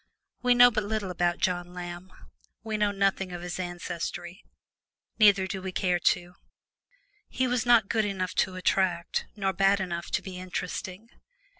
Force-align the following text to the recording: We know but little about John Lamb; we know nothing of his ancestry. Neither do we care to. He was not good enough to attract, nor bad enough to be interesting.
We 0.41 0.55
know 0.55 0.71
but 0.71 0.83
little 0.83 1.11
about 1.11 1.37
John 1.37 1.75
Lamb; 1.75 2.11
we 2.63 2.75
know 2.75 2.89
nothing 2.89 3.31
of 3.31 3.43
his 3.43 3.59
ancestry. 3.59 4.43
Neither 5.19 5.45
do 5.45 5.61
we 5.61 5.71
care 5.71 5.99
to. 5.99 6.33
He 7.29 7.45
was 7.45 7.67
not 7.67 7.87
good 7.87 8.05
enough 8.05 8.33
to 8.37 8.55
attract, 8.55 9.27
nor 9.35 9.53
bad 9.53 9.79
enough 9.79 10.07
to 10.09 10.23
be 10.23 10.39
interesting. 10.39 11.09